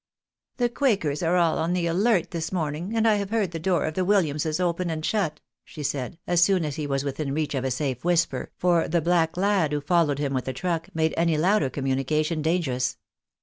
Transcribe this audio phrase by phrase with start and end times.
[0.57, 3.85] "The quak(.TS are all on the alert this morning, and I have heard the door
[3.85, 7.53] of the Williamses open and shut," she said, as soon as he was within reach
[7.53, 11.13] of a safe whisper, for the black lad who followed him with a truck made
[11.17, 12.97] any louder communication danger ous.